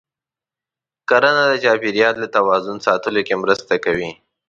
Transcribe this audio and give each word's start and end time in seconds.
کرنه 1.09 1.43
د 1.51 1.53
چاپېریال 1.63 2.15
د 2.19 2.25
توازن 2.35 2.77
ساتلو 2.85 3.21
کې 3.27 3.35
مرسته 3.43 3.73
کوي. 3.85 4.11